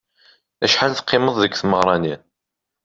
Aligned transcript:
Acḥal 0.65 0.93
teqqimeḍ 0.93 1.35
deg 1.39 1.53
tmeɣra-nni? 1.55 2.15